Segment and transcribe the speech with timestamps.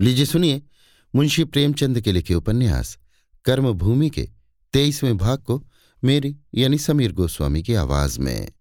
[0.00, 0.62] लीजिए सुनिए
[1.14, 2.98] मुंशी प्रेमचंद के लिखे उपन्यास,
[3.44, 4.28] कर्मभूमि के
[4.72, 5.68] तेईसवें भाग को
[6.04, 8.52] मेरी यानी समीर गोस्वामी की आवाज़ में।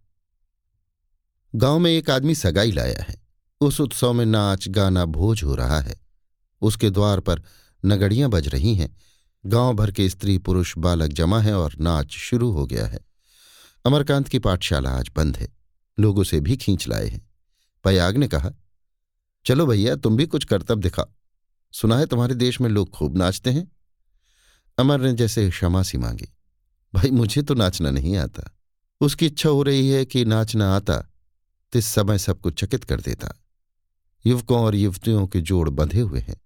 [1.55, 3.21] गाँव में एक आदमी सगाई लाया है।
[3.61, 6.01] उस उत्सव में नाच, गाना, भोज हो रहा है।
[6.61, 7.43] उसके द्वार पर
[7.85, 8.97] नगड़ियाँ बज रही हैं।
[9.45, 12.99] गाँव भर के स्त्री पुरुष, बालक जमा है और नाच शुरू हो गया है।
[13.85, 15.47] अमरकांत की पाठशाला आज बंद है।
[15.99, 17.29] लोगों से भी खींच लाए हैं।
[17.83, 18.51] पयाग ने कहा,
[19.45, 21.05] चलो भैया, तुम भी कुछ करतब दिखाओ।
[21.73, 23.71] सुना है तुम्हारे देश में लोग खूब नाचते हैं?
[24.77, 26.27] अमर ने जैसे क्षमा सी मांगी,
[26.93, 28.49] भाई, मुझे तो नाचना नहीं आता।
[29.01, 30.97] उसकी इच्छा हो रही है कि नाचना आता
[31.73, 33.33] तो इस समय सबको चकित कर देता।
[34.25, 36.41] युवकों और युवतियों के जोड़ बंधे हुए हैं।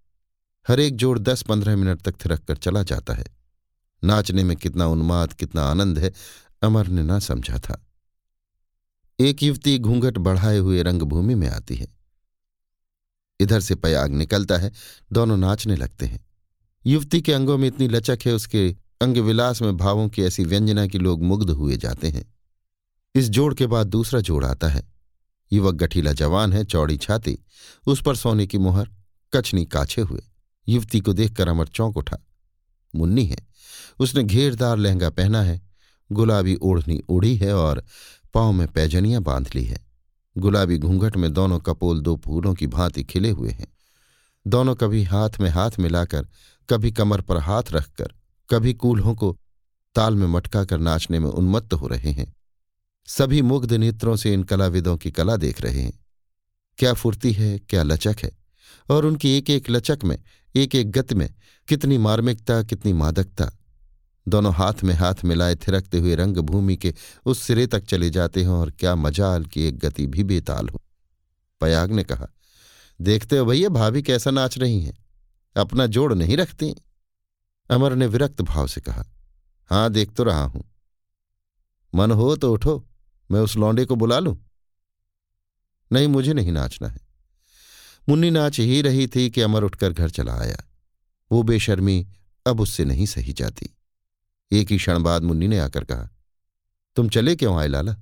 [0.68, 3.26] हर एक जोड़ दस पंद्रह मिनट तक थिरक कर चला जाता है।
[4.04, 6.12] नाचने में कितना उन्माद, कितना आनंद है,
[6.62, 7.84] अमर ने ना समझा था।
[9.18, 11.97] एक युवती घूंघट बढ़ाए हुए रंगभूमि में आती है।
[13.40, 14.72] इधर से पयाग निकलता है,
[15.12, 16.26] दोनों नाचने लगते हैं।
[16.86, 20.86] युवती के अंगों में इतनी लचक है, उसके अंग विलास में भावों की ऐसी व्यंजना
[20.86, 22.34] की लोग मुग्ध हुए जाते हैं।
[23.14, 24.88] इस जोड़ के बाद दूसरा जोड़ आता है।
[25.52, 27.38] युवक गठीला जवान है, चौड़ी छाती,
[27.86, 28.90] उस पर सोने की मुहर
[29.32, 30.22] कचनी काछे हुए।
[30.68, 32.18] युवती को देखकर अमर चौंक उठा।
[32.96, 33.46] मुन्नी है।
[33.98, 35.62] उसने घेरदार लहंगा पहना है।
[36.12, 37.84] गुलाबी ओढ़नी ओढ़ी है और
[38.34, 39.87] पाँव में पैजनियाँ बाँध ली है।
[40.38, 43.66] गुलाबी घूंघट में दोनों कपोल दो फूलों की भांति खिले हुए हैं।
[44.46, 46.26] दोनों कभी हाथ में हाथ मिलाकर,
[46.70, 48.12] कभी कमर पर हाथ रखकर,
[48.50, 49.38] कभी कूल्हों को
[49.94, 52.36] ताल में मटका कर नाचने में उन्मत्त हो रहे हैं।
[53.06, 56.04] सभी मुग्ध नेत्रों से इन कलाविदों की कला देख रहे हैं।
[56.78, 58.38] क्या फुर्ती है, क्या लचक है,
[58.90, 60.18] और उनकी एक एक लचक में
[60.56, 61.34] एक एक गति में
[61.68, 63.50] कितनी मार्मिकता, कितनी मादकता
[64.28, 66.94] दोनों हाथ में हाथ मिलाए थिरकते हुए रंगभूमि के
[67.26, 70.82] उस सिरे तक चले जाते हों और क्या मजाल की एक गति भी बेताल हो।
[71.60, 72.26] पयाग ने कहा,
[73.00, 75.06] देखते हो भैया, भाभी कैसा नाच रही हैं?
[75.56, 76.74] अपना जोड़ नहीं रखती?
[77.70, 79.04] अमर ने विरक्त भाव से कहा,
[79.66, 80.64] हाँ, देख तो रहा हूँ।
[81.94, 82.88] मन हो तो उठो,
[83.30, 84.50] मैं उस लौंडे को बुला लूँ?
[85.92, 87.00] नहीं, मुझे नहीं नाचना है।
[88.08, 90.56] मुन्नी नाच ही रही थी कि अमर उठकर घर चला आया।
[91.32, 92.08] वो बेशर्मी
[92.46, 93.77] अब उससे नहीं सही जाती।
[94.50, 96.08] एक ही क्षण बाद मुन्नी ने आकर कहा,
[96.96, 97.92] तुम चले क्यों आए लाला?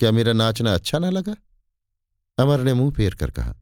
[0.00, 1.34] क्या मेरा नाचना अच्छा ना लगा?
[2.38, 3.54] अमर ने मुँह फेर कर कहा,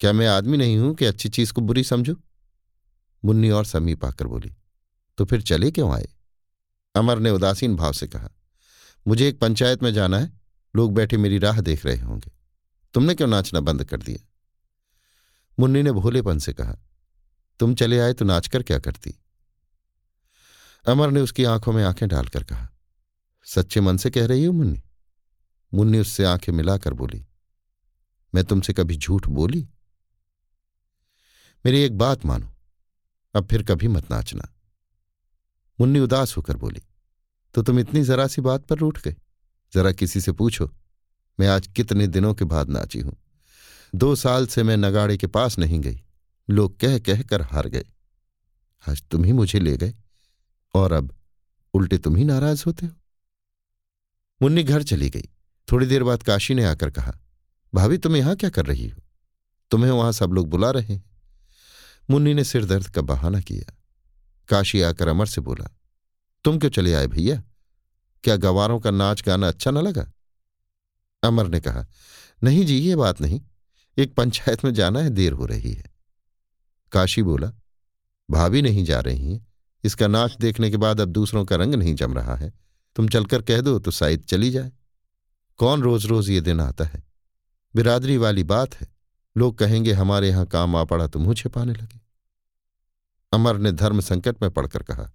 [0.00, 2.16] क्या मैं आदमी नहीं हूँ कि अच्छी चीज़ को बुरी समझू?
[3.24, 4.54] मुन्नी और समीप आकर बोली
[5.18, 6.08] तो फिर चले क्यों आए?
[6.94, 8.28] अमर ने उदासीन भाव से कहा,
[9.06, 10.32] मुझे एक पंचायत में जाना है,
[10.74, 12.32] लोग बैठे मेरी राह देख रहे होंगे।
[12.94, 14.26] तुमने क्यों नाचना बंद कर दिया?
[15.58, 16.76] मुन्नी ने भोलेपन से कहा,
[17.60, 19.19] तुम चले आए तो नाचकर क्या करती?
[20.86, 22.68] अमर ने उसकी आँखों में आँखें डालकर कहा,
[23.46, 24.82] सच्चे मन से कह रही हो मुन्नी?
[25.72, 27.24] मुन्नी उससे आँखें मिलाकर बोली,
[28.32, 29.66] मैं तुमसे कभी झूठ बोली?
[31.64, 32.52] मेरी एक बात मानो,
[33.34, 34.48] अब फिर कभी मत नाचना।
[35.78, 36.82] मुन्नी उदास होकर बोली
[37.54, 39.14] तो तुम इतनी जरा सी बात पर रूठ गए।
[39.72, 40.70] जरा किसी से पूछो,
[41.38, 43.16] मैं आज कितने दिनों के बाद नाची हूँ।
[43.94, 46.00] दो साल से मैं नगाड़े के पास नहीं गई,
[46.48, 47.84] लोग कह कह कर हार गए।
[48.84, 49.94] आज तुम ही मुझे ले गए।
[50.74, 51.16] और अब
[51.74, 52.92] उल्टे तुम ही नाराज़ होते हो।
[54.42, 55.28] मुन्नी घर चली गई।
[55.72, 57.18] थोड़ी देर बाद काशी ने आकर कहा,
[57.74, 59.02] भाभी, तुम यहाँ क्या कर रही हो?
[59.70, 61.10] तुम्हें वहाँ सब लोग बुला रहे हैं?
[62.10, 63.74] मुन्नी ने सिर दर्द का बहाना किया।
[64.48, 65.70] काशी आकर अमर से बोला,
[66.44, 67.42] तुम क्यों चले आए भैया?
[68.24, 70.12] क्या गवारों का नाच गाना अच्छा ना लगा?
[71.22, 71.86] अमर ने कहा,
[72.44, 73.40] नहीं जी, ये बात नहीं।
[73.98, 75.94] एक पंचायत में जाना है, देर हो रही है।
[76.92, 77.52] काशी बोला,
[78.30, 79.49] भाभी नहीं जा रही हैं।
[79.84, 82.52] इसका नाच देखने के बाद अब दूसरों का रंग नहीं जम रहा है।
[82.96, 84.72] तुम चलकर कह दो तो शायद चली जाए।
[85.58, 87.02] कौन रोज रोज ये दिन आता है?
[87.74, 88.88] बिरादरी वाली बात है।
[89.36, 92.00] लोग कहेंगे, हमारे यहाँ काम आ पड़ा तो मुँह छिपाने लगे।
[93.32, 95.12] अमर ने धर्म संकट में पड़कर कहा,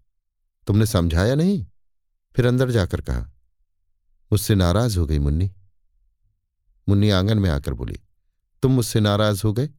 [0.68, 1.66] तुमने समझाया नहीं?
[2.36, 3.22] फिर अंदर जाकर कहा,
[4.32, 5.52] मुझसे नाराज़ हो गई मुन्नी।
[6.90, 8.00] मुन्नी आँगन में आकर बोली,
[8.64, 9.70] तुम मुझसे नाराज़ हो गए?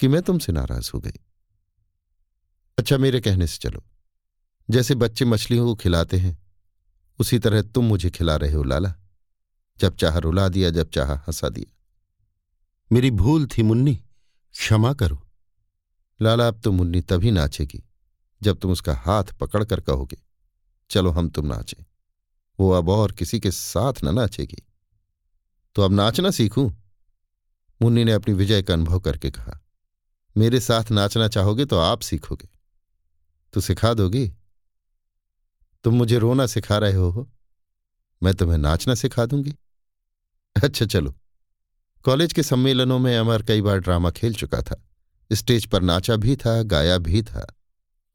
[0.00, 1.20] कि मैं तुमसे नाराज़ हो गई?
[2.78, 3.82] अच्छा मेरे कहने से चलो।
[4.70, 6.38] जैसे बच्चे मछलियों को खिलाते हैं,
[7.18, 8.94] उसी तरह तुम मुझे खिला रहे हो, लाला।
[9.78, 11.76] जब चाह रुला दिया, जब चाह हंसा दिया।
[12.92, 13.96] मेरी भूल थी मुन्नी,
[14.52, 15.26] क्षमा करो।
[16.22, 17.82] लाला, अब तो मुन्नी तभी नाचेगी,
[18.42, 20.18] जब तुम उसका हाथ पकड़कर कहोगे,
[20.90, 21.84] चलो हम तुम नाचें।
[22.60, 24.62] वो अब और किसी के साथ न नाचेगी।
[25.74, 26.70] तो अब नाचना सीखूं?
[27.82, 29.60] मुन्नी ने अपनी विजय का अनुभव करके कहा,
[30.36, 32.48] मेरे साथ नाचना चाहोगे तो आप सीखोगे।
[33.52, 34.32] तो सिखा दोगी?
[35.84, 37.30] तुम मुझे रोना सिखा रहे हो
[38.22, 39.54] मैं तुम्हें नाचना सिखा दूँगी।
[40.64, 41.14] अच्छा चलो।
[42.04, 44.82] कॉलेज के सम्मेलनों में अमर कई बार ड्रामा खेल चुका था।
[45.32, 47.54] स्टेज पर नाचा भी था, गाया भी था।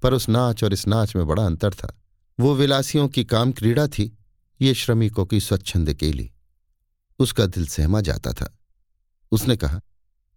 [0.02, 2.02] पर उस नाच और इस नाच में बड़ा अंतर था।
[2.40, 4.18] वो विलासियों की काम क्रीड़ा थी,
[4.62, 6.32] ये श्रमिकों की स्वच्छंद केली
[7.20, 8.58] उसका दिल सहमा जाता था।
[9.32, 9.82] उसने कहा,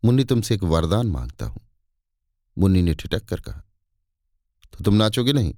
[0.05, 1.61] मुन्नी, तुमसे एक वरदान माँगता हूँ।
[2.59, 3.63] मुन्नी ने ठिटक कर कहा
[4.73, 5.55] तो तुम नाचोगे नहीं?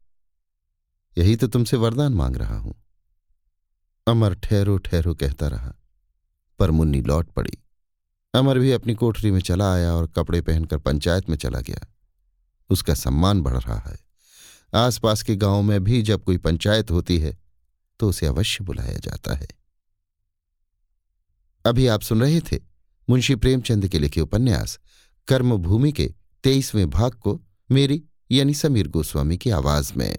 [1.18, 2.74] यही तो तुमसे वरदान मांग रहा हूँ।
[4.06, 5.72] अमर ठहरो ठहरो कहता रहा,
[6.58, 7.58] पर मुन्नी लौट पड़ी।
[8.34, 11.86] अमर भी अपनी कोठरी में चला आया और कपड़े पहनकर पंचायत में चला गया।
[12.70, 13.98] उसका सम्मान बढ़ रहा है।
[14.74, 17.38] आसपास के गाँव में भी जब कोई पंचायत होती है
[18.00, 19.48] तो उसे अवश्य बुलाया जाता है।
[21.64, 22.58] अभी आप सुन रहे थे
[23.08, 24.78] मुंशी प्रेमचंद के लिखे उपन्यास,
[25.28, 26.14] कर्मभूमि के
[26.44, 27.40] तेईसवें भाग को
[27.70, 30.16] मेरी यानी समीर गोस्वामी की आवाज़ में।